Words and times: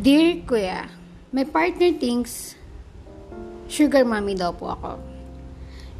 Dear 0.00 0.48
Kuya, 0.48 0.88
my 1.28 1.44
partner 1.44 1.92
thinks 1.92 2.56
sugar 3.68 4.00
mommy 4.00 4.32
daw 4.32 4.48
po 4.48 4.72
ako. 4.72 4.96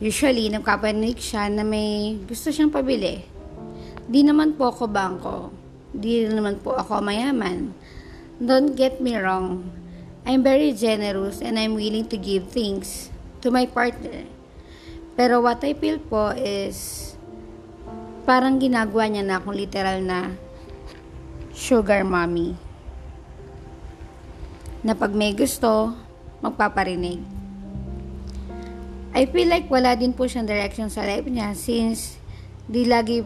Usually, 0.00 0.48
nagkapanic 0.48 1.20
siya 1.20 1.52
na 1.52 1.60
may 1.60 2.16
gusto 2.24 2.48
siyang 2.48 2.72
pabili. 2.72 3.20
Di 4.08 4.24
naman 4.24 4.56
po 4.56 4.72
ako 4.72 4.88
bangko. 4.88 5.52
Di 5.92 6.24
naman 6.24 6.64
po 6.64 6.80
ako 6.80 7.04
mayaman. 7.04 7.76
Don't 8.40 8.72
get 8.72 9.04
me 9.04 9.20
wrong. 9.20 9.68
I'm 10.24 10.40
very 10.40 10.72
generous 10.72 11.44
and 11.44 11.60
I'm 11.60 11.76
willing 11.76 12.08
to 12.08 12.16
give 12.16 12.48
things 12.48 13.12
to 13.44 13.52
my 13.52 13.68
partner. 13.68 14.24
Pero 15.12 15.44
what 15.44 15.60
I 15.60 15.76
feel 15.76 16.00
po 16.00 16.32
is 16.40 17.12
parang 18.24 18.64
ginagawa 18.64 19.12
niya 19.12 19.28
na 19.28 19.44
akong 19.44 19.60
literal 19.60 20.00
na 20.00 20.32
sugar 21.52 22.00
mommy. 22.00 22.69
Na 24.80 24.96
pag 24.96 25.12
may 25.12 25.36
gusto, 25.36 25.92
magpaparinig. 26.40 27.20
I 29.12 29.28
feel 29.28 29.52
like 29.52 29.68
wala 29.68 29.92
din 29.92 30.16
po 30.16 30.24
siyang 30.24 30.48
direction 30.48 30.88
sa 30.88 31.04
life 31.04 31.28
niya 31.28 31.52
since 31.52 32.16
di 32.64 32.88
lagi 32.88 33.20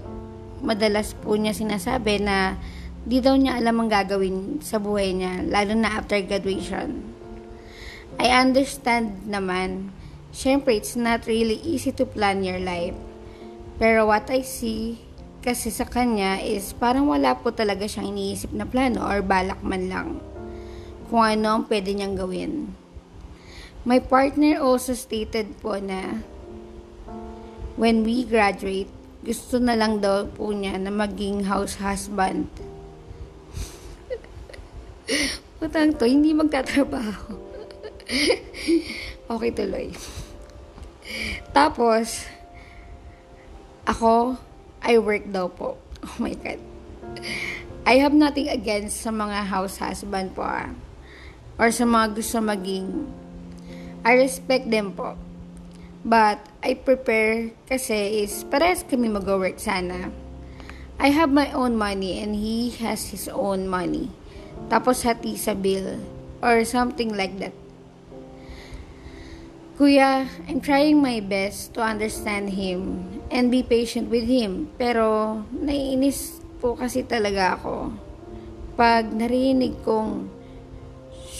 madalas 0.65 1.15
po 1.15 1.39
niya 1.39 1.55
sinasabi 1.55 2.25
na 2.25 2.59
di 3.05 3.23
daw 3.23 3.39
niya 3.39 3.61
alam 3.61 3.85
ang 3.85 3.91
gagawin 3.93 4.65
sa 4.65 4.83
buhay 4.83 5.15
niya, 5.15 5.47
lalo 5.47 5.79
na 5.79 5.95
after 5.95 6.19
graduation. 6.27 7.07
I 8.19 8.35
understand 8.35 9.31
naman, 9.31 9.95
syempre 10.35 10.75
it's 10.75 10.99
not 10.99 11.29
really 11.31 11.63
easy 11.63 11.95
to 11.95 12.09
plan 12.09 12.43
your 12.43 12.59
life. 12.59 12.99
Pero 13.79 14.11
what 14.11 14.27
I 14.27 14.43
see 14.43 14.99
kasi 15.45 15.71
sa 15.71 15.87
kanya 15.87 16.43
is 16.43 16.75
parang 16.75 17.07
wala 17.07 17.39
po 17.39 17.55
talaga 17.55 17.87
siyang 17.87 18.11
iniisip 18.11 18.51
na 18.51 18.67
plano 18.67 19.07
or 19.07 19.23
balak 19.23 19.61
man 19.63 19.87
lang 19.87 20.09
kung 21.09 21.25
ano 21.25 21.61
ang 21.61 21.63
pwede 21.69 21.93
niyang 21.93 22.17
gawin. 22.17 22.53
My 23.85 24.01
partner 24.01 24.57
also 24.65 24.97
stated 24.97 25.61
po 25.61 25.77
na 25.77 26.25
when 27.77 28.01
we 28.01 28.25
graduate, 28.25 28.89
gusto 29.21 29.61
na 29.61 29.77
lang 29.77 30.01
daw 30.01 30.25
po 30.25 30.53
niya 30.57 30.81
na 30.81 30.89
maging 30.89 31.45
house 31.45 31.77
husband. 31.81 32.49
Putang 35.61 35.97
to, 36.01 36.09
hindi 36.09 36.33
magtatrabaho. 36.33 37.37
okay 39.37 39.51
tuloy. 39.53 39.93
Tapos, 41.53 42.25
ako, 43.85 44.41
I 44.81 44.97
work 44.97 45.29
daw 45.29 45.53
po. 45.53 45.77
Oh 46.05 46.17
my 46.21 46.33
God. 46.37 46.61
I 47.85 48.01
have 48.01 48.17
nothing 48.17 48.49
against 48.49 49.05
sa 49.05 49.13
mga 49.13 49.49
house 49.53 49.77
husband 49.81 50.33
po 50.33 50.45
ah. 50.45 50.73
Or 51.59 51.71
sa 51.71 51.87
mga 51.87 52.19
gusto 52.19 52.43
maging 52.43 52.89
I 54.05 54.21
respect 54.21 54.69
them 54.69 54.93
po. 54.93 55.17
But, 56.05 56.45
I 56.61 56.77
prepare 56.77 57.57
kasi 57.65 58.21
is 58.29 58.45
parehas 58.45 58.85
kami 58.85 59.09
mag-work 59.09 59.57
sana. 59.57 60.13
I 61.01 61.09
have 61.09 61.33
my 61.33 61.49
own 61.57 61.81
money 61.81 62.21
and 62.21 62.37
he 62.37 62.69
has 62.85 63.09
his 63.09 63.25
own 63.33 63.65
money. 63.65 64.13
Tapos 64.69 65.01
hati 65.09 65.41
sa 65.41 65.57
bill 65.57 65.97
or 66.45 66.61
something 66.69 67.17
like 67.17 67.41
that. 67.41 67.57
Kuya, 69.75 70.29
I'm 70.47 70.61
trying 70.61 71.03
my 71.03 71.19
best 71.19 71.75
to 71.75 71.83
understand 71.83 72.55
him 72.55 73.09
and 73.33 73.51
be 73.51 73.65
patient 73.65 74.13
with 74.13 74.29
him. 74.29 74.71
Pero, 74.79 75.41
naiinis 75.51 76.39
po 76.63 76.77
kasi 76.79 77.03
talaga 77.03 77.59
ako 77.59 77.91
pag 78.79 79.11
narinig 79.11 79.75
kong 79.83 80.31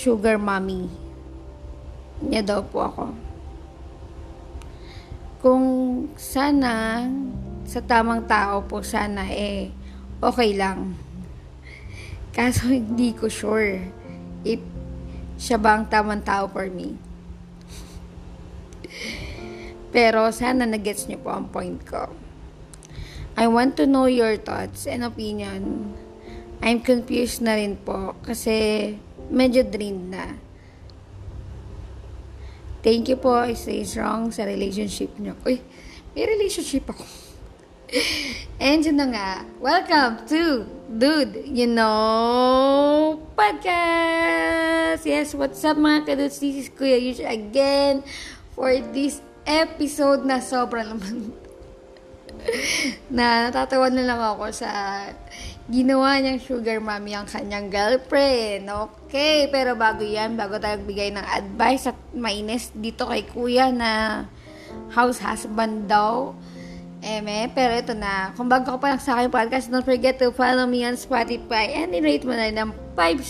sugar 0.05 0.37
mommy 0.37 0.85
niya 2.21 2.45
daw 2.45 2.61
po 2.61 2.85
ako. 2.85 3.05
Kung 5.41 5.65
sana 6.21 7.05
sa 7.65 7.81
tamang 7.81 8.29
tao 8.29 8.61
po 8.69 8.85
sana 8.85 9.25
eh 9.33 9.73
okay 10.21 10.53
lang. 10.53 10.93
Kaso 12.37 12.69
hindi 12.69 13.17
ko 13.17 13.33
sure 13.33 13.81
if 14.45 14.61
siya 15.41 15.57
ba 15.57 15.81
ang 15.81 15.89
tamang 15.89 16.21
tao 16.21 16.53
for 16.53 16.69
me. 16.69 17.01
Pero 19.97 20.29
sana 20.37 20.69
nagets 20.69 21.09
niyo 21.09 21.25
po 21.25 21.33
ang 21.33 21.49
point 21.49 21.81
ko. 21.81 22.13
I 23.41 23.49
want 23.49 23.81
to 23.81 23.89
know 23.89 24.05
your 24.05 24.37
thoughts 24.37 24.85
and 24.85 25.01
opinion. 25.01 25.97
I'm 26.61 26.85
confused 26.85 27.41
na 27.41 27.57
rin 27.57 27.81
po 27.81 28.13
kasi 28.21 28.93
medyo 29.33 29.65
drained 29.65 30.13
na. 30.13 30.37
Thank 32.85 33.09
you 33.09 33.17
po. 33.17 33.41
Stay 33.57 33.81
strong 33.89 34.29
sa 34.29 34.45
relationship 34.45 35.17
niyo. 35.17 35.33
Uy, 35.49 35.61
may 36.13 36.29
relationship 36.29 36.85
ako. 36.89 37.05
And 38.65 38.85
yun 38.85 39.01
na 39.01 39.07
nga, 39.09 39.31
welcome 39.61 40.29
to 40.29 40.69
Dude, 40.85 41.49
you 41.49 41.67
know, 41.67 43.19
podcast! 43.35 45.03
Yes, 45.03 45.35
what's 45.35 45.65
up 45.65 45.81
mga 45.81 46.07
kadudes? 46.07 46.39
This 46.39 46.55
is 46.55 46.69
Kuya 46.71 47.01
Yush 47.01 47.25
again 47.25 48.05
for 48.53 48.71
this 48.93 49.19
episode 49.43 50.23
na 50.29 50.39
sobrang 50.45 50.95
naman 50.95 51.35
na 53.11 53.27
natatawa 53.49 53.89
na 53.91 54.05
lang 54.05 54.21
ako 54.21 54.51
sa 54.55 54.71
ginawa 55.65 56.21
niyang 56.21 56.41
sugar 56.45 56.77
mommy 56.77 57.17
ang 57.17 57.25
kanyang 57.25 57.73
girlfriend. 57.73 58.69
Okay, 58.69 59.49
pero 59.49 59.73
bago 59.73 60.05
yan, 60.05 60.37
bago 60.37 60.61
tayo 60.61 60.77
bigay 60.85 61.09
ng 61.17 61.25
advice 61.25 61.89
at 61.89 61.97
mainis 62.13 62.69
dito 62.77 63.09
kay 63.09 63.25
kuya 63.25 63.73
na 63.73 64.25
house 64.93 65.25
husband 65.25 65.89
daw. 65.89 66.37
Eme, 67.05 67.53
pero 67.53 67.77
ito 67.77 67.93
na. 67.93 68.33
Kung 68.33 68.49
bago 68.49 68.77
ka 68.77 68.81
pa 68.81 68.97
lang 68.97 69.01
sa 69.01 69.17
akin 69.17 69.29
podcast, 69.29 69.69
don't 69.69 69.85
forget 69.85 70.17
to 70.17 70.33
follow 70.33 70.65
me 70.65 70.89
on 70.89 70.97
Spotify 70.97 71.69
and 71.85 71.93
i-rate 71.93 72.25
mo 72.25 72.33
na 72.33 72.49
ng 72.49 72.73
5 72.97 73.21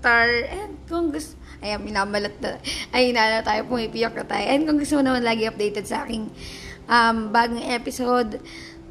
star. 0.00 0.28
And 0.52 0.76
kung 0.84 1.08
gusto, 1.08 1.40
ayan, 1.64 1.80
minamalat 1.80 2.36
na. 2.44 2.60
Ay, 2.92 3.16
na 3.16 3.40
tayo, 3.40 3.64
pumipiyak 3.68 4.12
na 4.12 4.28
tayo. 4.28 4.44
And 4.52 4.68
kung 4.68 4.76
gusto 4.76 5.00
mo 5.00 5.02
naman 5.04 5.24
lagi 5.24 5.48
updated 5.48 5.88
sa 5.88 6.04
aking 6.04 6.28
um, 6.88 7.30
bagong 7.30 7.62
episode, 7.62 8.40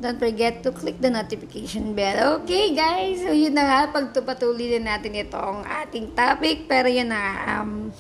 Don't 0.01 0.17
forget 0.17 0.65
to 0.65 0.73
click 0.73 0.97
the 0.97 1.13
notification 1.13 1.93
bell. 1.93 2.41
Okay, 2.41 2.73
guys. 2.73 3.21
So, 3.21 3.29
yun 3.29 3.53
na 3.53 3.69
nga. 3.69 3.79
Pagtupatuloy 3.93 4.81
na 4.81 4.97
natin 4.97 5.13
itong 5.13 5.61
ating 5.61 6.17
topic. 6.17 6.65
Pero 6.65 6.89
yun 6.89 7.13
na 7.13 7.21
Um, 7.61 7.93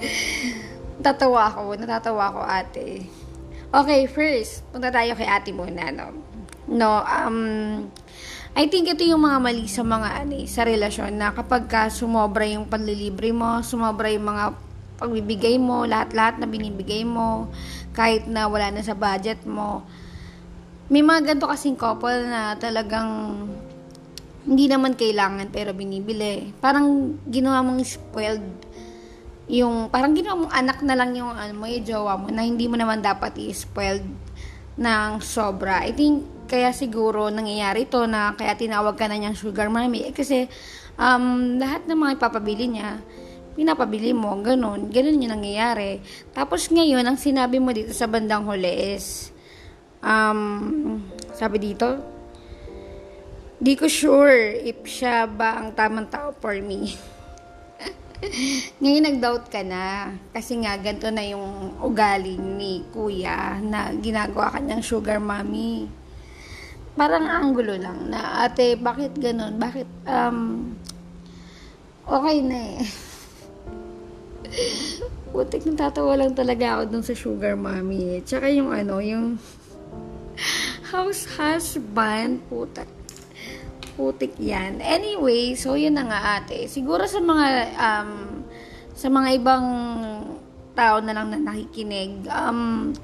tatawa 1.04 1.52
ako. 1.52 1.76
Natatawa 1.76 2.32
ako, 2.32 2.40
ate. 2.40 3.04
Okay, 3.68 4.08
first. 4.08 4.64
Punta 4.72 4.88
tayo 4.88 5.12
kay 5.12 5.28
ate 5.28 5.52
muna, 5.52 5.92
no? 5.92 6.08
No, 6.64 7.04
um... 7.04 7.38
I 8.56 8.66
think 8.66 8.88
ito 8.88 9.04
yung 9.04 9.22
mga 9.22 9.38
mali 9.44 9.68
sa 9.68 9.84
mga 9.84 10.24
ano, 10.24 10.40
sa 10.48 10.64
relasyon 10.64 11.14
na 11.14 11.30
kapag 11.30 11.68
ka 11.68 11.92
sumobra 11.92 12.48
yung 12.48 12.66
panlilibre 12.66 13.30
mo, 13.30 13.60
sumobra 13.60 14.10
yung 14.10 14.24
mga 14.24 14.56
pagbibigay 14.98 15.62
mo, 15.62 15.86
lahat-lahat 15.86 16.42
na 16.42 16.50
binibigay 16.50 17.06
mo, 17.06 17.46
kahit 17.98 18.30
na 18.30 18.46
wala 18.46 18.70
na 18.70 18.78
sa 18.86 18.94
budget 18.94 19.42
mo, 19.42 19.82
may 20.86 21.02
mga 21.02 21.34
ganito 21.34 21.50
kasing 21.50 21.74
couple 21.74 22.30
na 22.30 22.54
talagang 22.54 23.34
hindi 24.46 24.70
naman 24.70 24.94
kailangan 24.94 25.50
pero 25.50 25.74
binibili. 25.74 26.54
Parang 26.62 27.18
ginawa 27.26 27.60
mong 27.66 27.82
spoiled 27.82 28.46
yung 29.48 29.88
parang 29.88 30.12
ginawa 30.12 30.44
mong 30.44 30.54
anak 30.54 30.78
na 30.86 30.94
lang 30.94 31.10
yung 31.18 31.34
ano 31.34 31.52
mo, 31.58 31.66
yung 31.66 31.82
jowa 31.82 32.14
mo 32.14 32.30
na 32.30 32.46
hindi 32.46 32.70
mo 32.70 32.78
naman 32.78 33.02
dapat 33.02 33.34
i-spoiled 33.34 34.06
ng 34.78 35.10
sobra. 35.18 35.82
I 35.82 35.90
think 35.90 36.46
kaya 36.48 36.72
siguro 36.72 37.28
nangyayari 37.28 37.90
to 37.90 38.08
na 38.08 38.32
kaya 38.38 38.54
tinawag 38.54 38.96
ka 38.96 39.10
na 39.10 39.18
niyang 39.20 39.36
sugar 39.36 39.68
mommy 39.68 40.08
eh, 40.08 40.12
kasi 40.16 40.48
um, 40.96 41.58
lahat 41.60 41.84
ng 41.84 41.98
mga 41.98 42.14
ipapabili 42.16 42.72
niya 42.72 43.00
pinapabili 43.58 44.14
mo, 44.14 44.38
ganun, 44.38 44.86
ganun 44.86 45.18
yung 45.18 45.34
nangyayari. 45.34 45.98
Tapos 46.30 46.70
ngayon, 46.70 47.02
ang 47.02 47.18
sinabi 47.18 47.58
mo 47.58 47.74
dito 47.74 47.90
sa 47.90 48.06
bandang 48.06 48.46
huli 48.46 48.94
is, 48.94 49.34
um, 49.98 51.02
sabi 51.34 51.58
dito, 51.58 51.98
di 53.58 53.74
ko 53.74 53.90
sure 53.90 54.62
if 54.62 54.86
siya 54.86 55.26
ba 55.26 55.58
ang 55.58 55.74
tamang 55.74 56.06
tao 56.06 56.30
for 56.38 56.54
me. 56.62 56.94
Ngayon 58.82 59.10
nag-doubt 59.10 59.50
ka 59.50 59.66
na 59.66 60.14
kasi 60.30 60.58
nga 60.62 60.78
ganito 60.78 61.10
na 61.10 61.26
yung 61.26 61.78
ugali 61.82 62.38
ni 62.38 62.86
kuya 62.94 63.58
na 63.58 63.90
ginagawa 63.98 64.54
kanyang 64.54 64.82
sugar 64.86 65.18
mommy. 65.18 65.90
Parang 66.98 67.26
ang 67.26 67.54
gulo 67.54 67.78
lang 67.78 68.10
na 68.10 68.42
ate 68.46 68.74
bakit 68.74 69.14
ganun? 69.18 69.58
Bakit 69.58 69.90
um 70.06 70.38
okay 72.06 72.38
na 72.42 72.58
eh. 72.58 72.82
Putik 75.32 75.68
natatawa 75.68 76.16
lang 76.16 76.32
talaga 76.32 76.78
ako 76.78 76.82
dun 76.88 77.04
sa 77.04 77.14
sugar 77.14 77.54
mommy. 77.54 78.24
Tsaka 78.24 78.48
yung 78.48 78.72
ano, 78.72 78.98
yung 79.02 79.36
house 80.92 81.28
husband, 81.36 82.40
puta. 82.48 82.84
putik 83.98 84.38
yan. 84.38 84.78
Anyway, 84.78 85.58
so 85.58 85.74
yun 85.74 85.98
na 85.98 86.06
nga 86.06 86.20
ate. 86.38 86.70
Siguro 86.70 87.02
sa 87.10 87.18
mga, 87.18 87.46
um, 87.74 88.10
sa 88.94 89.10
mga 89.10 89.28
ibang 89.42 89.66
tao 90.78 91.02
na 91.02 91.10
lang 91.10 91.34
na 91.34 91.42
nakikinig, 91.42 92.30
um, 92.30 92.94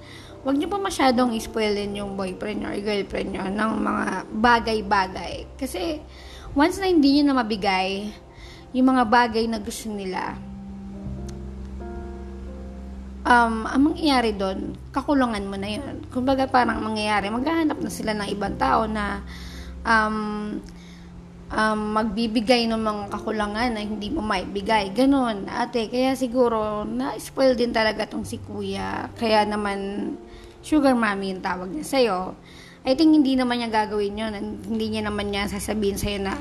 wag 0.46 0.54
niyo 0.54 0.70
pa 0.70 0.78
masyadong 0.78 1.34
ispoilin 1.34 1.98
yung 1.98 2.14
boyfriend 2.14 2.62
nyo 2.62 2.70
or 2.70 2.78
girlfriend 2.78 3.34
nyo 3.34 3.42
ng 3.50 3.72
mga 3.82 4.06
bagay-bagay. 4.38 5.34
Kasi, 5.58 5.98
once 6.54 6.78
na 6.78 6.86
hindi 6.86 7.18
nyo 7.18 7.34
na 7.34 7.42
mabigay, 7.42 8.14
yung 8.70 8.94
mga 8.94 9.04
bagay 9.10 9.50
na 9.50 9.58
gusto 9.58 9.90
nila, 9.90 10.38
um, 13.24 13.64
ang 13.64 13.82
mangyayari 13.92 14.36
doon, 14.36 14.76
kakulungan 14.92 15.44
mo 15.48 15.56
na 15.56 15.68
yun. 15.80 16.04
Kumbaga 16.12 16.44
parang 16.46 16.84
mangyayari, 16.84 17.32
maghahanap 17.32 17.80
na 17.80 17.90
sila 17.90 18.12
ng 18.12 18.28
ibang 18.30 18.54
tao 18.60 18.84
na 18.84 19.24
um, 19.82 20.60
um, 21.50 21.80
magbibigay 21.96 22.68
ng 22.68 22.78
mga 22.78 23.04
kakulangan 23.10 23.72
na 23.74 23.82
hindi 23.82 24.12
mo 24.12 24.20
maibigay. 24.20 24.92
Ganon, 24.92 25.48
ate. 25.48 25.88
Kaya 25.88 26.12
siguro, 26.14 26.84
na-spoil 26.84 27.56
din 27.56 27.72
talaga 27.72 28.04
tong 28.04 28.28
si 28.28 28.38
kuya. 28.40 29.08
Kaya 29.16 29.48
naman, 29.48 30.12
sugar 30.60 30.92
mommy 30.96 31.32
yung 31.32 31.44
tawag 31.44 31.72
niya 31.72 31.84
sa'yo. 31.84 32.20
I 32.84 32.92
think 32.92 33.16
hindi 33.16 33.32
naman 33.32 33.64
niya 33.64 33.72
gagawin 33.72 34.20
yun. 34.20 34.32
Hindi 34.68 34.86
niya 34.92 35.08
naman 35.08 35.32
niya 35.32 35.48
sasabihin 35.48 35.96
sa'yo 35.96 36.20
na 36.20 36.36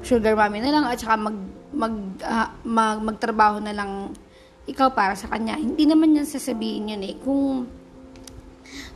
sugar 0.00 0.32
mommy 0.32 0.64
na 0.64 0.72
lang 0.72 0.84
at 0.88 0.96
saka 0.96 1.20
mag, 1.20 1.36
mag, 1.76 1.94
uh, 2.24 2.48
mag, 2.64 3.04
magtrabaho 3.04 3.60
na 3.60 3.76
lang 3.76 4.16
ikaw 4.68 4.92
para 4.92 5.16
sa 5.16 5.32
kanya. 5.32 5.56
Hindi 5.56 5.88
naman 5.88 6.12
niya 6.12 6.28
sasabihin 6.28 6.92
yun 6.92 7.02
eh. 7.02 7.16
Kung, 7.24 7.64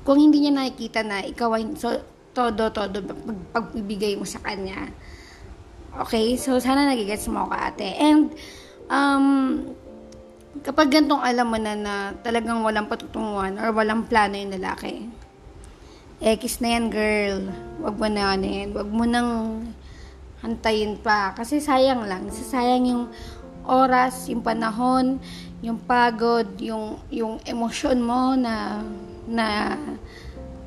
kung 0.04 0.20
hindi 0.20 0.44
niya 0.44 0.52
nakikita 0.52 1.00
na 1.00 1.24
ikaw 1.24 1.56
ay 1.56 1.72
so, 1.80 1.96
todo, 2.36 2.68
todo 2.68 3.00
pag, 3.00 3.40
pagbibigay 3.56 4.20
mo 4.20 4.28
sa 4.28 4.40
kanya. 4.44 4.92
Okay? 6.04 6.36
So, 6.36 6.60
sana 6.60 6.84
nagigets 6.84 7.24
mo 7.32 7.48
ako 7.48 7.54
ate. 7.56 7.88
And, 7.96 8.36
um, 8.92 9.26
kapag 10.60 10.92
gantong 10.92 11.24
alam 11.24 11.48
mo 11.48 11.56
na 11.56 11.72
na 11.72 11.94
talagang 12.20 12.60
walang 12.60 12.88
patutunguhan 12.88 13.56
or 13.56 13.72
walang 13.72 14.04
plano 14.04 14.36
yung 14.36 14.52
lalaki, 14.52 15.08
X 16.22 16.62
na 16.62 16.78
yan, 16.78 16.86
girl. 16.86 17.50
Wag 17.82 17.98
mo 17.98 18.06
na 18.06 18.38
ano 18.38 18.46
yan. 18.46 18.70
Wag 18.70 18.86
mo 18.86 19.02
nang 19.02 19.58
hantayin 20.38 20.94
pa. 21.02 21.34
Kasi 21.34 21.58
sayang 21.58 22.06
lang. 22.06 22.30
Sayang 22.30 22.86
yung 22.86 23.04
oras, 23.66 24.30
yung 24.30 24.38
panahon, 24.38 25.18
yung 25.62 25.78
pagod, 25.78 26.58
yung 26.58 26.98
yung 27.08 27.38
emosyon 27.46 28.02
mo 28.02 28.34
na 28.34 28.82
na 29.30 29.78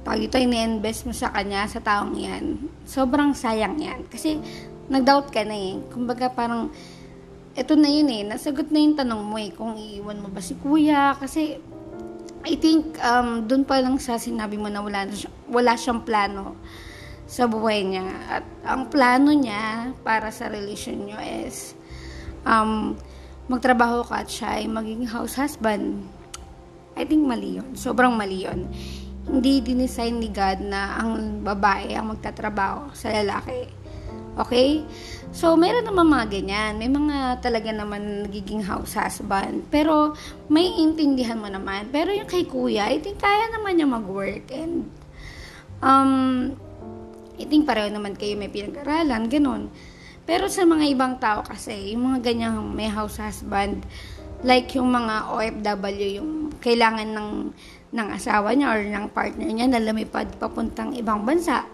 pag 0.05 0.21
ito 0.21 0.37
ini-invest 0.37 1.09
mo 1.09 1.13
sa 1.17 1.33
kanya, 1.33 1.65
sa 1.65 1.81
taong 1.81 2.13
yan, 2.13 2.61
sobrang 2.85 3.33
sayang 3.33 3.81
yan. 3.81 4.05
Kasi, 4.05 4.37
nag-doubt 4.85 5.33
ka 5.33 5.41
na 5.41 5.57
eh. 5.57 5.81
Kumbaga, 5.89 6.29
parang, 6.29 6.69
ito 7.57 7.73
na 7.73 7.89
yun 7.89 8.05
eh, 8.13 8.21
nasagot 8.21 8.69
na 8.69 8.85
yung 8.85 8.93
tanong 8.93 9.23
mo 9.25 9.41
eh, 9.41 9.49
kung 9.49 9.73
iiwan 9.73 10.21
mo 10.21 10.29
ba 10.29 10.45
si 10.45 10.53
kuya, 10.61 11.17
kasi, 11.17 11.57
I 12.45 12.53
think, 12.61 13.01
um, 13.01 13.49
dun 13.49 13.65
pa 13.65 13.81
lang 13.81 13.97
sa 13.97 14.21
sinabi 14.21 14.61
mo 14.61 14.69
na 14.69 14.85
wala, 14.85 15.09
na 15.09 15.15
wala 15.49 15.73
siyang 15.73 16.05
plano 16.05 16.53
sa 17.25 17.49
buhay 17.49 17.81
niya. 17.81 18.05
At 18.29 18.45
ang 18.61 18.93
plano 18.93 19.33
niya 19.33 19.89
para 20.05 20.29
sa 20.29 20.53
relasyon 20.53 21.09
niyo 21.09 21.17
is, 21.17 21.73
um, 22.45 22.93
magtrabaho 23.45 24.05
ka 24.05 24.25
at 24.25 24.29
siya 24.29 24.61
ay 24.61 24.65
maging 24.65 25.05
house 25.05 25.37
husband. 25.37 26.01
I 26.95 27.03
think 27.03 27.27
mali 27.27 27.59
yun. 27.59 27.75
Sobrang 27.75 28.15
mali 28.15 28.47
yun. 28.47 28.65
Hindi 29.25 29.61
dinesign 29.61 30.21
ni 30.21 30.29
God 30.29 30.63
na 30.63 31.01
ang 31.01 31.41
babae 31.43 31.93
ang 31.93 32.13
magtatrabaho 32.15 32.93
sa 32.95 33.11
lalaki. 33.11 33.67
Okay? 34.35 34.83
So, 35.35 35.59
meron 35.59 35.83
naman 35.83 36.07
mga 36.07 36.27
ganyan. 36.31 36.71
May 36.79 36.87
mga 36.87 37.43
talaga 37.43 37.71
naman 37.71 38.27
nagiging 38.27 38.63
house 38.63 38.95
husband. 38.95 39.67
Pero, 39.67 40.15
may 40.47 40.71
intindihan 40.79 41.39
mo 41.39 41.51
naman. 41.51 41.91
Pero 41.91 42.15
yung 42.15 42.27
kay 42.27 42.47
kuya, 42.47 42.87
I 42.87 43.03
think 43.03 43.19
kaya 43.19 43.51
naman 43.51 43.75
niya 43.75 43.87
mag-work. 43.87 44.47
And, 44.55 44.87
um, 45.83 46.11
I 47.35 47.43
think 47.43 47.67
pareho 47.67 47.91
naman 47.91 48.15
kayo 48.15 48.39
may 48.39 48.47
pinag-aralan. 48.47 49.27
Ganun. 49.27 49.67
Pero 50.25 50.49
sa 50.49 50.65
mga 50.65 50.85
ibang 50.89 51.21
tao 51.21 51.45
kasi, 51.45 51.93
yung 51.93 52.09
mga 52.09 52.19
ganyang 52.25 52.57
may 52.73 52.89
house 52.89 53.21
husband, 53.21 53.85
like 54.41 54.73
yung 54.73 54.89
mga 54.89 55.29
OFW, 55.29 56.21
yung 56.21 56.31
kailangan 56.57 57.13
ng, 57.13 57.29
ng 57.93 58.07
asawa 58.09 58.57
niya 58.57 58.73
or 58.73 58.81
ng 58.81 59.07
partner 59.13 59.49
niya 59.49 59.69
na 59.69 59.81
lumipad 59.81 60.25
papuntang 60.41 60.97
ibang 60.97 61.21
bansa. 61.21 61.69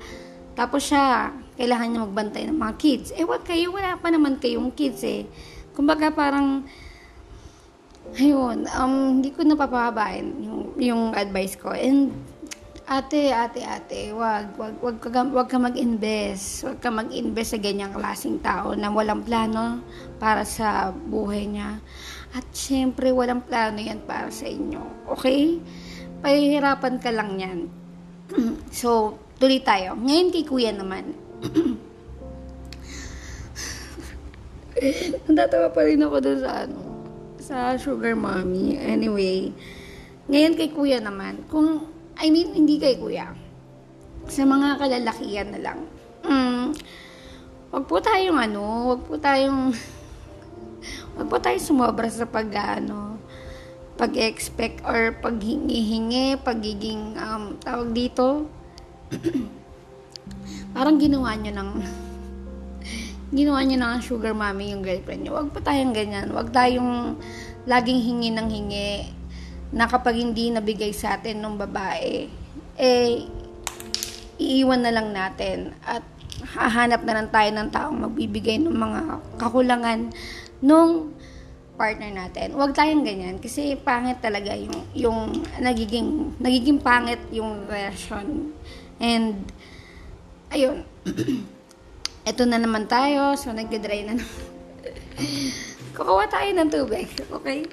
Tapos 0.51 0.83
siya, 0.83 1.31
kailangan 1.55 1.87
niya 1.95 2.03
magbantay 2.03 2.43
ng 2.51 2.59
mga 2.59 2.75
kids. 2.75 3.07
Eh, 3.15 3.23
wag 3.23 3.47
kayo, 3.47 3.71
wala 3.71 3.95
pa 3.95 4.11
naman 4.11 4.35
kayong 4.35 4.75
kids 4.75 4.99
eh. 5.07 5.23
Kumbaga 5.71 6.11
parang, 6.11 6.67
ayun, 8.19 8.67
um, 8.67 8.93
hindi 9.15 9.31
ko 9.31 9.47
napapahabain 9.47 10.27
yung, 10.43 10.61
yung 10.75 11.03
advice 11.15 11.55
ko. 11.55 11.71
And 11.71 12.11
Ate, 12.91 13.31
ate, 13.31 13.63
ate, 13.63 14.11
wag, 14.11 14.51
wag, 14.59 14.75
wag, 14.83 14.99
ka, 14.99 15.23
wag 15.23 15.47
ka 15.47 15.55
mag-invest. 15.55 16.67
Wag 16.67 16.83
ka 16.83 16.91
mag-invest 16.91 17.55
sa 17.55 17.59
ganyang 17.63 17.95
klaseng 17.95 18.43
tao 18.43 18.75
na 18.75 18.91
walang 18.91 19.23
plano 19.23 19.79
para 20.19 20.43
sa 20.43 20.91
buhay 20.91 21.47
niya. 21.47 21.79
At 22.35 22.43
syempre, 22.51 23.15
walang 23.15 23.47
plano 23.47 23.79
yan 23.79 24.03
para 24.03 24.27
sa 24.27 24.43
inyo. 24.43 25.07
Okay? 25.15 25.63
Pahihirapan 26.19 26.99
ka 26.99 27.15
lang 27.15 27.39
yan. 27.39 27.71
so, 28.75 29.15
tuloy 29.39 29.63
tayo. 29.63 29.95
Ngayon 29.95 30.27
kay 30.35 30.43
kuya 30.43 30.75
naman. 30.75 31.15
Natatawa 35.31 35.71
pa 35.71 35.87
rin 35.87 36.03
ako 36.03 36.15
doon 36.19 36.39
sa 36.43 36.67
ano, 36.67 36.79
sa 37.39 37.55
sugar 37.79 38.19
mommy. 38.19 38.75
Anyway, 38.83 39.55
ngayon 40.27 40.59
kay 40.59 40.75
kuya 40.75 40.99
naman, 40.99 41.39
kung 41.47 41.90
I 42.21 42.29
mean, 42.29 42.53
hindi 42.53 42.77
kay 42.77 43.01
kuya. 43.01 43.33
Sa 44.29 44.45
mga 44.45 44.77
kalalakihan 44.77 45.49
na 45.49 45.59
lang. 45.59 45.79
Mm, 46.21 46.77
wag 47.73 47.85
po 47.89 47.97
tayong 47.97 48.37
ano, 48.37 48.93
wag 48.93 49.01
po 49.09 49.17
tayong, 49.17 49.73
wag 51.17 51.27
po 51.27 51.41
tayong 51.41 51.65
sumobra 51.65 52.05
sa 52.13 52.29
pag 52.29 52.77
ano, 52.77 53.17
pag-expect 53.97 54.85
or 54.85 55.17
paghingi-hingi, 55.17 56.37
pagiging, 56.45 57.17
um, 57.17 57.57
tawag 57.57 57.89
dito, 57.89 58.45
parang 60.77 61.01
ginawa 61.01 61.33
nyo 61.33 61.51
ng, 61.57 61.71
ginawa 63.37 63.65
nyo 63.65 63.77
ng 63.81 64.01
sugar 64.05 64.37
mommy 64.37 64.77
yung 64.77 64.85
girlfriend 64.85 65.25
nyo. 65.25 65.41
Wag 65.41 65.49
po 65.49 65.57
tayong 65.57 65.89
ganyan. 65.89 66.29
Wag 66.37 66.53
tayong 66.53 67.17
laging 67.65 68.01
hingi 68.01 68.29
ng 68.29 68.47
hingi 68.49 69.20
na 69.71 69.87
kapag 69.87 70.19
hindi 70.19 70.51
nabigay 70.51 70.91
sa 70.91 71.15
atin 71.15 71.39
ng 71.39 71.55
babae, 71.55 72.27
eh, 72.75 73.23
iiwan 74.41 74.83
na 74.83 74.91
lang 74.91 75.15
natin 75.15 75.71
at 75.85 76.03
hahanap 76.57 77.05
na 77.05 77.15
lang 77.21 77.27
tayo 77.29 77.49
ng 77.53 77.69
taong 77.69 77.97
magbibigay 78.09 78.57
ng 78.57 78.73
mga 78.73 78.99
kakulangan 79.37 80.09
nung 80.59 81.13
partner 81.77 82.13
natin. 82.13 82.53
Huwag 82.53 82.77
tayong 82.77 83.01
ganyan 83.01 83.41
kasi 83.41 83.73
pangit 83.73 84.21
talaga 84.21 84.53
yung 84.53 84.77
yung 84.93 85.19
nagiging 85.57 86.37
nagiging 86.37 86.77
pangit 86.77 87.21
yung 87.33 87.65
relasyon. 87.65 88.53
And 89.01 89.45
ayun. 90.53 90.85
Ito 92.29 92.45
na 92.45 92.61
naman 92.61 92.85
tayo. 92.85 93.33
So 93.33 93.49
nagde-dry 93.49 94.05
na 94.05 94.13
naman. 94.21 94.41
Kukuha 95.97 96.29
tayo 96.29 96.49
ng 96.53 96.69
tubig. 96.69 97.09
Okay? 97.33 97.65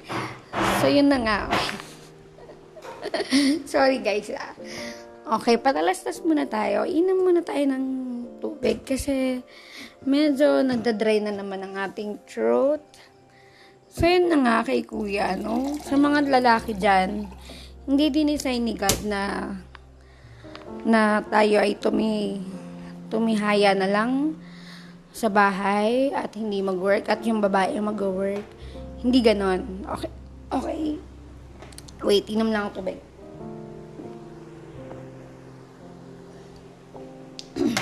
So 0.81 0.89
yun 0.89 1.13
na 1.13 1.21
nga. 1.21 1.39
Sorry 3.71 3.99
guys 4.01 4.29
ah. 4.33 4.53
Okay, 5.29 5.61
patalastas 5.61 6.25
muna 6.25 6.49
tayo. 6.49 6.89
Inom 6.89 7.21
muna 7.21 7.45
tayo 7.45 7.61
ng 7.69 7.85
tubig 8.41 8.81
kasi 8.81 9.45
medyo 10.01 10.65
nagda-dry 10.65 11.21
na 11.21 11.29
naman 11.29 11.61
ang 11.61 11.77
ating 11.77 12.17
throat. 12.25 12.81
So, 13.89 14.05
yun 14.05 14.29
na 14.29 14.37
nga 14.41 14.57
kay 14.65 14.85
kuya, 14.85 15.37
no? 15.37 15.77
Sa 15.85 15.97
mga 15.97 16.29
lalaki 16.29 16.77
dyan, 16.77 17.29
hindi 17.89 18.05
dinisign 18.09 18.61
ni 18.65 18.73
God 18.77 18.99
na 19.05 19.21
na 20.85 21.25
tayo 21.25 21.57
ay 21.59 21.73
tumi 21.77 22.37
tumihaya 23.09 23.73
na 23.73 23.89
lang 23.89 24.37
sa 25.09 25.27
bahay 25.27 26.13
at 26.13 26.37
hindi 26.37 26.61
mag-work 26.61 27.09
at 27.09 27.25
yung 27.25 27.41
babae 27.41 27.73
mag-work. 27.81 28.45
Hindi 29.01 29.19
ganon. 29.25 29.85
Okay. 29.89 30.11
Okay. 30.49 31.08
Wait, 31.99 32.29
inom 32.31 32.51
lang 32.51 32.67
ako 32.67 32.79
tubig. 32.79 32.99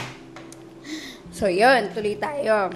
so, 1.37 1.45
yun. 1.45 1.93
Tuloy 1.93 2.17
tayo. 2.17 2.73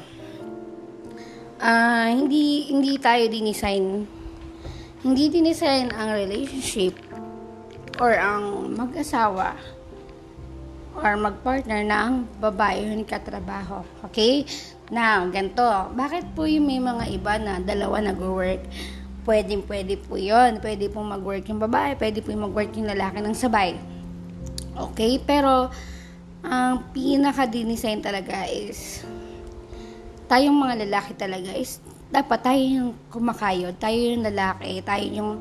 Uh, 1.62 2.08
hindi 2.10 2.74
hindi 2.74 2.98
tayo 2.98 3.22
dinisign 3.30 4.10
hindi 5.02 5.34
dinisign 5.34 5.90
ang 5.98 6.14
relationship 6.14 6.94
or 7.98 8.14
ang 8.14 8.74
mag-asawa 8.78 9.58
or 10.94 11.18
magpartner 11.18 11.82
ng 11.82 12.30
babae 12.38 12.86
yung 12.86 13.02
katrabaho. 13.02 13.82
Okay? 14.06 14.46
Now, 14.94 15.26
ganito. 15.34 15.66
Bakit 15.98 16.38
po 16.38 16.46
yung 16.46 16.70
may 16.70 16.78
mga 16.78 17.06
iba 17.18 17.34
na 17.42 17.58
dalawa 17.58 17.98
nag-work? 18.04 18.62
Pwede, 19.22 19.54
pwede 19.70 19.98
po 20.02 20.18
yun. 20.18 20.58
Pwede 20.58 20.90
po 20.90 21.06
mag-work 21.06 21.46
yung 21.50 21.62
babae, 21.62 21.94
pwede 21.98 22.26
po 22.26 22.34
mag-work 22.34 22.74
yung 22.74 22.90
lalaki 22.90 23.22
ng 23.22 23.36
sabay. 23.38 23.78
Okay? 24.74 25.22
Pero, 25.22 25.70
ang 26.42 26.90
pinaka-design 26.90 28.02
talaga 28.02 28.50
is 28.50 29.06
tayong 30.26 30.58
mga 30.58 30.88
lalaki 30.88 31.12
talaga 31.14 31.54
is 31.54 31.78
dapat 32.10 32.40
tayo 32.42 32.62
yung 32.62 32.90
kumakayod, 33.14 33.78
tayo 33.78 33.96
yung 33.96 34.26
lalaki, 34.26 34.82
tayo 34.82 35.06
yung 35.06 35.32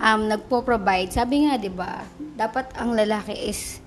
um, 0.00 0.20
nagpo-provide. 0.26 1.14
Sabi 1.14 1.46
nga, 1.46 1.54
di 1.56 1.70
ba, 1.70 2.02
dapat 2.34 2.72
ang 2.76 2.92
lalaki 2.92 3.32
is 3.32 3.78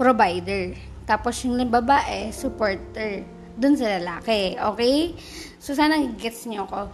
provider. 0.00 0.74
Tapos 1.04 1.38
yung 1.44 1.60
babae, 1.68 2.32
supporter. 2.32 3.26
Dun 3.52 3.76
sa 3.76 4.00
lalaki. 4.00 4.56
Okay? 4.56 5.12
So, 5.60 5.76
sana 5.76 6.00
gets 6.16 6.48
niyo 6.48 6.64
ako. 6.66 6.88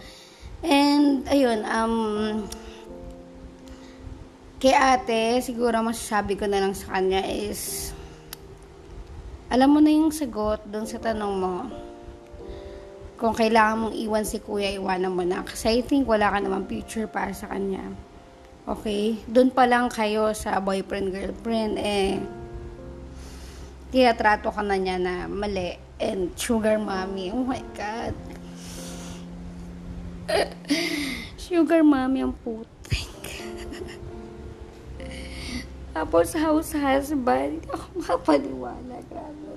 And, 0.64 1.22
ayun, 1.30 1.62
um, 1.66 1.94
kay 4.58 4.74
ate, 4.74 5.38
siguro 5.38 5.78
masasabi 5.82 6.34
ko 6.34 6.50
na 6.50 6.58
lang 6.58 6.74
sa 6.74 6.98
kanya 6.98 7.22
is, 7.22 7.94
alam 9.48 9.70
mo 9.70 9.78
na 9.78 9.94
yung 9.94 10.10
sagot 10.10 10.60
dun 10.66 10.84
sa 10.84 10.98
tanong 10.98 11.34
mo 11.38 11.54
kung 13.18 13.34
kailangan 13.34 13.90
mong 13.90 13.96
iwan 13.98 14.22
si 14.22 14.38
kuya, 14.38 14.70
iwanan 14.78 15.10
mo 15.10 15.26
na. 15.26 15.42
Kasi 15.42 15.78
I 15.78 15.80
think 15.82 16.06
wala 16.06 16.30
ka 16.30 16.38
naman 16.38 16.70
future 16.70 17.10
para 17.10 17.34
sa 17.34 17.50
kanya. 17.50 17.82
Okay? 18.62 19.18
Doon 19.26 19.50
pa 19.50 19.66
lang 19.66 19.90
kayo 19.90 20.30
sa 20.38 20.62
boyfriend, 20.62 21.10
girlfriend, 21.10 21.74
eh, 21.82 22.22
tinatrato 23.90 24.54
ka 24.54 24.62
na 24.62 24.78
niya 24.78 25.02
na 25.02 25.26
mali. 25.26 25.74
And 25.98 26.30
sugar 26.38 26.78
mommy, 26.78 27.34
oh 27.34 27.42
my 27.42 27.58
God. 27.74 28.14
Sugar 31.48 31.80
mommy 31.80 32.20
ang 32.20 32.36
puting. 32.44 33.08
Tapos 35.96 36.36
house 36.36 36.76
husband, 36.76 37.64
hindi 37.64 37.68
ako 37.72 37.86
makapaniwala. 37.96 38.96
Grabe. 39.08 39.48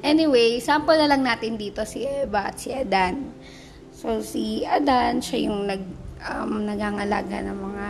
Anyway, 0.00 0.56
sample 0.58 0.96
na 0.96 1.06
lang 1.06 1.20
natin 1.20 1.60
dito 1.60 1.84
si 1.84 2.02
Eva 2.08 2.48
at 2.48 2.56
si 2.56 2.72
Adan. 2.72 3.28
So, 3.92 4.24
si 4.24 4.64
Adan, 4.64 5.20
siya 5.20 5.50
yung 5.50 5.68
nag, 5.68 5.84
um, 6.24 6.64
nagangalaga 6.64 7.44
ng 7.44 7.58
mga 7.60 7.86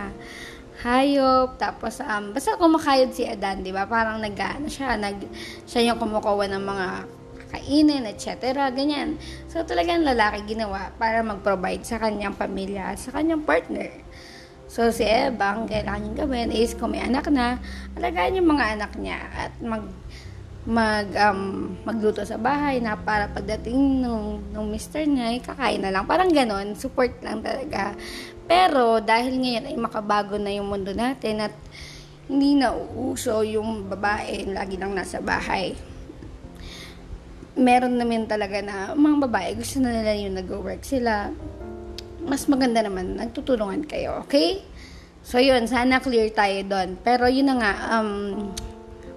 hayop. 0.83 1.55
Tapos, 1.55 2.03
um, 2.03 2.35
basta 2.35 2.59
kumakayod 2.59 3.15
si 3.15 3.23
Adan, 3.23 3.63
di 3.63 3.71
ba? 3.71 3.87
Parang 3.87 4.19
nag, 4.19 4.35
ano 4.35 4.67
siya, 4.67 4.99
nag, 4.99 5.15
siya 5.63 5.89
yung 5.89 5.97
kumukuha 5.97 6.45
ng 6.51 6.63
mga 6.65 6.87
kainin, 7.49 8.05
etc. 8.05 8.53
Ganyan. 8.71 9.17
So, 9.49 9.65
talagang 9.65 10.05
lalaki 10.05 10.55
ginawa 10.55 10.93
para 10.95 11.25
mag-provide 11.25 11.83
sa 11.83 11.97
kanyang 11.97 12.37
pamilya 12.37 12.93
sa 12.95 13.11
kanyang 13.11 13.43
partner. 13.43 13.89
So, 14.69 14.93
si 14.93 15.01
Eva, 15.01 15.57
ang 15.57 15.65
kailangan 15.65 15.99
niyang 16.05 16.17
gawin 16.23 16.49
is 16.53 16.77
kung 16.77 16.93
may 16.93 17.01
anak 17.01 17.25
na, 17.33 17.57
alagaan 17.97 18.37
yung 18.37 18.53
mga 18.53 18.65
anak 18.77 18.91
niya 19.01 19.19
at 19.33 19.51
mag 19.65 19.81
mag 20.69 21.09
um, 21.17 21.73
magluto 21.81 22.21
sa 22.21 22.37
bahay 22.37 22.77
na 22.77 22.93
para 22.93 23.31
pagdating 23.33 24.05
nung, 24.05 24.43
nung 24.53 24.69
mister 24.69 25.01
niya, 25.09 25.33
ay 25.33 25.39
kakain 25.41 25.81
na 25.81 25.89
lang. 25.89 26.05
Parang 26.05 26.29
ganon, 26.29 26.77
support 26.77 27.17
lang 27.25 27.41
talaga. 27.41 27.97
Pero 28.45 29.01
dahil 29.01 29.41
ngayon 29.41 29.65
ay 29.73 29.75
makabago 29.81 30.37
na 30.37 30.53
yung 30.53 30.69
mundo 30.69 30.93
natin 30.93 31.49
at 31.49 31.55
hindi 32.29 32.53
na 32.53 32.69
uuso 32.69 33.41
yung 33.41 33.89
babae 33.89 34.45
lagi 34.53 34.77
lang 34.77 34.93
nasa 34.93 35.17
bahay. 35.17 35.73
Meron 37.59 37.99
naman 37.99 38.23
talaga 38.23 38.63
na 38.63 38.95
mga 38.95 39.27
babae 39.27 39.49
gusto 39.59 39.83
na 39.83 39.91
nila 39.91 40.15
yung 40.15 40.39
nag-work 40.39 40.79
sila. 40.87 41.35
Mas 42.23 42.47
maganda 42.47 42.79
naman, 42.79 43.19
nagtutulungan 43.19 43.83
kayo, 43.83 44.23
okay? 44.23 44.63
So 45.19 45.43
yun, 45.43 45.67
sana 45.67 45.99
clear 45.99 46.31
tayo 46.31 46.63
doon. 46.63 46.95
Pero 47.03 47.27
yun 47.27 47.51
na 47.51 47.55
nga, 47.59 47.73
um, 47.99 48.49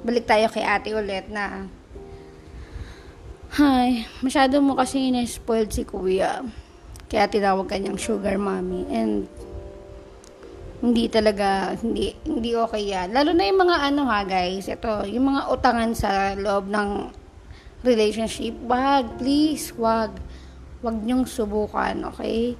balik 0.02 0.26
tayo 0.26 0.50
kay 0.50 0.66
ate 0.66 0.90
ulit 0.90 1.30
na 1.30 1.70
Hi, 3.52 4.08
masyado 4.24 4.64
mo 4.64 4.72
kasi 4.72 5.12
na-spoiled 5.12 5.68
si 5.68 5.84
kuya. 5.84 6.40
Kaya 7.12 7.28
tinawag 7.28 7.68
kanyang 7.68 8.00
sugar 8.00 8.40
mommy. 8.40 8.88
And 8.88 9.28
hindi 10.80 11.06
talaga, 11.12 11.76
hindi, 11.84 12.16
hindi 12.24 12.56
okay 12.56 12.90
yan. 12.90 13.12
Lalo 13.12 13.36
na 13.36 13.44
yung 13.44 13.60
mga 13.60 13.76
ano 13.92 14.08
ha 14.08 14.24
guys, 14.24 14.72
ito, 14.72 15.04
yung 15.04 15.36
mga 15.36 15.52
utangan 15.52 15.92
sa 15.92 16.32
loob 16.32 16.66
ng 16.72 17.12
relationship, 17.82 18.54
wag, 18.66 19.18
please, 19.18 19.74
wag. 19.74 20.14
Wag 20.82 20.98
niyong 20.98 21.26
subukan, 21.26 21.94
okay? 22.10 22.58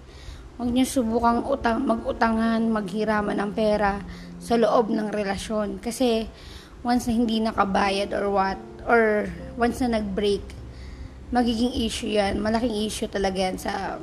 Wag 0.59 0.69
niyong 0.71 0.87
subukan 0.87 1.43
utang, 1.43 1.83
mag-utangan, 1.83 2.62
maghiraman 2.71 3.38
ng 3.38 3.50
pera 3.50 3.99
sa 4.38 4.55
loob 4.55 4.91
ng 4.91 5.11
relasyon. 5.11 5.83
Kasi, 5.83 6.26
once 6.87 7.11
na 7.11 7.14
hindi 7.14 7.43
nakabayad 7.43 8.14
or 8.14 8.31
what, 8.31 8.59
or 8.87 9.26
once 9.59 9.83
na 9.83 9.99
nag-break, 9.99 10.43
magiging 11.35 11.75
issue 11.75 12.14
yan. 12.14 12.38
Malaking 12.38 12.87
issue 12.87 13.11
talaga 13.11 13.38
yan 13.38 13.57
sa 13.59 13.99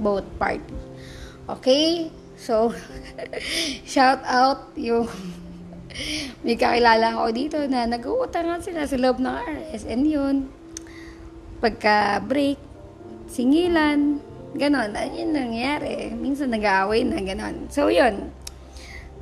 both 0.00 0.24
party. 0.40 0.76
Okay? 1.48 2.08
So, 2.40 2.72
shout 3.92 4.24
out 4.24 4.72
yung 4.78 5.08
may 6.44 6.56
kakilala 6.56 7.16
ko 7.16 7.30
dito 7.30 7.58
na 7.68 7.84
nag-uutangan 7.86 8.64
sila 8.64 8.88
sa 8.88 8.96
loob 8.98 9.20
ng 9.20 9.32
RS. 9.32 9.82
And 9.88 10.04
yun, 10.08 10.36
pagka 11.62 12.18
break, 12.24 12.58
singilan, 13.28 14.18
ganon. 14.56 14.92
Ano 14.92 15.12
yun 15.14 15.32
nangyayari? 15.32 16.12
Minsan 16.12 16.52
nag-aaway 16.52 17.04
na 17.06 17.20
ganon. 17.22 17.68
So, 17.72 17.88
yun. 17.88 18.32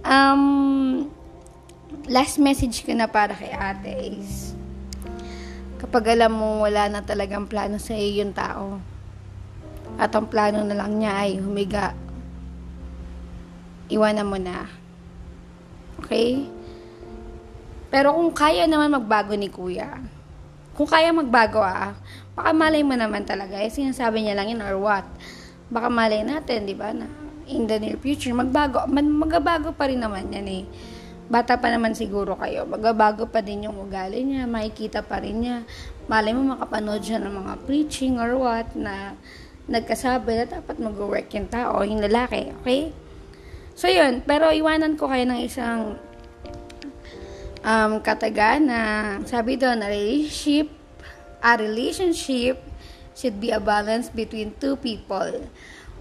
Um, 0.00 0.43
last 2.09 2.41
message 2.41 2.83
ko 2.87 2.97
na 2.97 3.07
para 3.07 3.37
kay 3.37 3.53
ate 3.53 4.17
is, 4.17 4.57
kapag 5.77 6.17
alam 6.17 6.33
mo 6.33 6.65
wala 6.65 6.89
na 6.89 7.05
talagang 7.05 7.45
plano 7.47 7.77
sa 7.77 7.93
iyo 7.93 8.25
yung 8.25 8.33
tao, 8.33 8.81
at 10.00 10.15
ang 10.17 10.31
plano 10.31 10.65
na 10.65 10.77
lang 10.77 10.97
niya 10.97 11.12
ay 11.12 11.37
humiga, 11.43 11.93
iwanan 13.91 14.31
mo 14.31 14.39
na. 14.41 14.65
Okay? 16.00 16.49
Pero 17.90 18.14
kung 18.14 18.30
kaya 18.30 18.70
naman 18.70 18.94
magbago 18.94 19.35
ni 19.35 19.50
kuya, 19.50 19.99
kung 20.78 20.87
kaya 20.87 21.11
magbago 21.11 21.61
ah, 21.61 21.99
baka 22.38 22.50
malay 22.54 22.87
mo 22.87 22.94
naman 22.94 23.26
talaga, 23.26 23.59
eh, 23.59 23.68
sinasabi 23.68 24.25
niya 24.25 24.38
lang 24.38 24.49
yun 24.49 24.62
or 24.62 24.78
what. 24.78 25.04
Baka 25.68 25.90
malay 25.90 26.23
natin, 26.23 26.66
di 26.66 26.75
ba, 26.75 26.94
na 26.94 27.11
in 27.50 27.66
the 27.66 27.76
near 27.82 27.99
future, 27.99 28.30
magbago, 28.30 28.87
magbago 28.88 29.75
pa 29.75 29.90
rin 29.90 29.99
naman 29.99 30.30
yan 30.30 30.47
eh 30.47 30.64
bata 31.30 31.62
pa 31.62 31.70
naman 31.70 31.94
siguro 31.94 32.35
kayo, 32.35 32.66
magbabago 32.66 33.30
pa 33.30 33.38
din 33.38 33.70
yung 33.70 33.78
ugali 33.78 34.26
niya, 34.26 34.50
makikita 34.50 35.06
pa 35.06 35.23
rin 35.23 35.47
niya. 35.47 35.62
Malay 36.11 36.35
mo 36.35 36.59
makapanood 36.59 37.06
siya 37.06 37.23
ng 37.23 37.30
mga 37.30 37.52
preaching 37.70 38.18
or 38.18 38.35
what 38.35 38.66
na 38.75 39.14
nagkasabi 39.70 40.42
na 40.42 40.44
dapat 40.50 40.82
mag-work 40.82 41.30
yung 41.30 41.47
tao, 41.47 41.87
yung 41.87 42.02
lalaki, 42.02 42.50
okay? 42.59 42.90
So, 43.78 43.87
yun. 43.87 44.26
Pero 44.26 44.50
iwanan 44.50 44.99
ko 44.99 45.06
kayo 45.06 45.23
ng 45.30 45.40
isang 45.47 46.02
um, 47.64 48.00
kataga 48.00 48.61
na 48.61 48.81
sabi 49.25 49.57
doon, 49.57 49.85
a 49.85 49.88
relationship, 49.88 50.69
a 51.40 51.52
relationship 51.57 52.61
should 53.17 53.40
be 53.40 53.50
a 53.52 53.61
balance 53.61 54.09
between 54.09 54.57
two 54.61 54.76
people. 54.76 55.49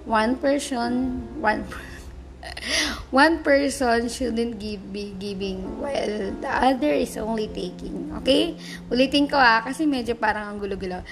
One 0.08 0.40
person, 0.40 1.22
one 1.44 1.68
one 3.12 3.44
person 3.44 4.08
shouldn't 4.08 4.60
give, 4.60 4.80
be 4.94 5.12
giving 5.20 5.80
while 5.80 6.32
the 6.40 6.50
other 6.50 6.92
is 6.92 7.18
only 7.18 7.48
taking. 7.52 8.12
Okay? 8.24 8.56
Ulitin 8.88 9.28
ko 9.28 9.36
ah, 9.36 9.62
kasi 9.64 9.84
medyo 9.84 10.16
parang 10.16 10.56
ang 10.56 10.58
gulo-gulo. 10.60 11.04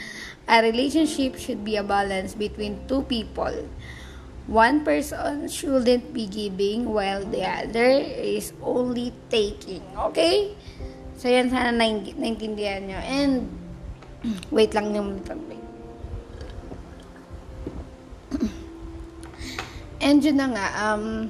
A 0.47 0.55
relationship 0.63 1.35
should 1.35 1.63
be 1.67 1.75
a 1.75 1.83
balance 1.83 2.31
between 2.31 2.87
two 2.87 3.03
people. 3.03 3.51
One 4.47 4.87
person 4.87 5.51
shouldn't 5.51 6.15
be 6.15 6.23
giving 6.23 6.87
while 6.87 7.19
the 7.27 7.43
other 7.43 7.99
is 7.99 8.55
only 8.63 9.11
taking. 9.27 9.83
Okay? 10.11 10.55
So, 11.19 11.27
yan 11.27 11.51
sana 11.51 11.75
naintindihan 11.75 12.87
nyo. 12.87 12.95
And, 13.03 13.51
wait 14.55 14.71
lang 14.71 14.95
yung 14.95 15.19
wait. 15.19 15.59
And 20.07 20.23
yun 20.23 20.39
na 20.39 20.47
nga, 20.47 20.67
um, 20.87 21.27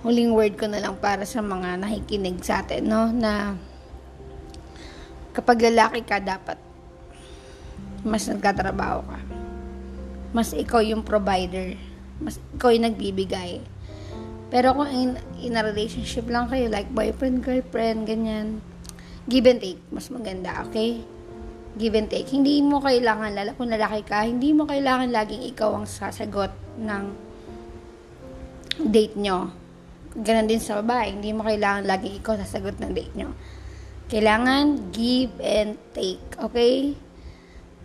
huling 0.00 0.32
word 0.32 0.56
ko 0.56 0.64
na 0.64 0.80
lang 0.80 0.96
para 0.96 1.28
sa 1.28 1.44
mga 1.44 1.76
nakikinig 1.76 2.40
sa 2.40 2.64
atin, 2.64 2.88
no, 2.88 3.12
na 3.12 3.52
kapag 5.36 5.60
lalaki 5.60 6.00
ka, 6.08 6.16
dapat 6.24 6.56
mas 8.00 8.24
nagkatrabaho 8.24 9.04
ka. 9.04 9.19
Mas 10.30 10.54
ikaw 10.54 10.78
yung 10.82 11.02
provider. 11.02 11.74
Mas 12.22 12.38
ikaw 12.54 12.70
yung 12.70 12.86
nagbibigay. 12.86 13.64
Pero 14.50 14.74
kung 14.74 14.90
in, 14.90 15.10
in 15.38 15.54
a 15.54 15.62
relationship 15.62 16.26
lang 16.26 16.50
kayo, 16.50 16.66
like 16.66 16.90
boyfriend, 16.90 17.46
girlfriend, 17.46 18.06
ganyan, 18.06 18.58
give 19.30 19.46
and 19.46 19.62
take. 19.62 19.78
Mas 19.94 20.10
maganda, 20.10 20.66
okay? 20.66 21.06
Give 21.78 21.94
and 21.94 22.10
take. 22.10 22.26
Hindi 22.34 22.58
mo 22.58 22.82
kailangan, 22.82 23.30
lalo 23.30 23.54
kung 23.54 23.70
lalaki 23.70 24.02
ka, 24.02 24.26
hindi 24.26 24.50
mo 24.50 24.66
kailangan 24.66 25.14
laging 25.14 25.46
ikaw 25.54 25.78
ang 25.78 25.86
sasagot 25.86 26.50
ng 26.82 27.30
date 28.90 29.14
nyo. 29.14 29.54
Ganon 30.18 30.50
din 30.50 30.58
sa 30.58 30.82
babae. 30.82 31.14
Hindi 31.14 31.30
mo 31.30 31.46
kailangan 31.46 31.86
laging 31.86 32.18
ikaw 32.18 32.34
sasagot 32.42 32.82
ng 32.82 32.90
date 32.90 33.14
nyo. 33.14 33.30
Kailangan 34.10 34.90
give 34.90 35.30
and 35.38 35.78
take. 35.94 36.22
Okay? 36.34 36.98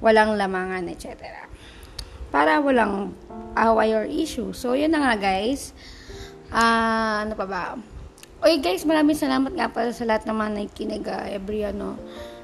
Walang 0.02 0.34
lamangan, 0.34 0.90
etc. 0.90 1.45
Para 2.36 2.60
walang 2.60 3.16
away 3.56 3.96
or 3.96 4.04
issue. 4.04 4.52
So, 4.52 4.76
yun 4.76 4.92
na 4.92 5.00
nga, 5.00 5.16
guys. 5.16 5.72
Ah, 6.52 6.60
uh, 6.60 7.16
ano 7.24 7.34
pa 7.40 7.48
ba? 7.48 7.64
Oy, 8.44 8.60
guys, 8.60 8.84
maraming 8.84 9.16
salamat 9.16 9.56
nga 9.56 9.72
pala 9.72 9.96
sa 9.96 10.04
lahat 10.04 10.28
ng 10.28 10.36
mga 10.36 10.52
nakikinig 10.52 11.08
uh, 11.08 11.32
every, 11.32 11.64
ano, 11.64 11.96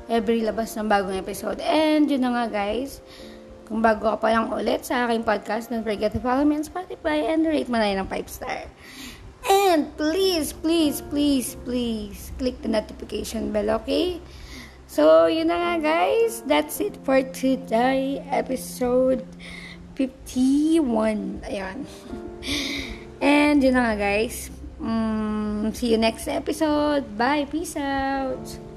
every 0.08 0.48
labas 0.48 0.80
ng 0.80 0.88
bagong 0.88 1.20
episode. 1.20 1.60
And, 1.60 2.08
yun 2.08 2.24
na 2.24 2.32
nga, 2.32 2.46
guys. 2.48 3.04
Kung 3.68 3.84
bago 3.84 4.08
ka 4.16 4.24
pa 4.24 4.32
lang 4.32 4.48
ulit 4.48 4.88
sa 4.88 5.04
aking 5.12 5.28
podcast, 5.28 5.68
don't 5.68 5.84
forget 5.84 6.16
to 6.16 6.24
follow 6.24 6.48
me 6.48 6.56
on 6.56 6.64
Spotify 6.64 7.28
and 7.28 7.44
rate 7.44 7.68
mo 7.68 7.76
na 7.76 7.92
ng 7.92 8.08
5 8.08 8.32
star. 8.32 8.64
And 9.52 9.92
please, 10.00 10.56
please, 10.56 11.04
please, 11.04 11.60
please, 11.68 12.32
click 12.40 12.56
the 12.64 12.72
notification 12.72 13.52
bell, 13.52 13.84
okay? 13.84 14.24
So, 14.88 15.28
yun 15.28 15.52
na 15.52 15.60
nga, 15.60 15.74
guys. 15.84 16.48
That's 16.48 16.80
it 16.80 16.96
for 17.04 17.20
today, 17.36 18.24
episode 18.32 19.28
51. 19.96 21.42
Ayan. 21.46 21.86
And, 23.22 23.62
yun 23.62 23.74
na 23.78 23.94
nga, 23.94 23.96
guys. 24.02 24.50
Um, 24.82 25.70
see 25.74 25.94
you 25.94 26.00
next 26.02 26.28
episode. 26.28 27.06
Bye. 27.18 27.46
Peace 27.46 27.78
out. 27.78 28.71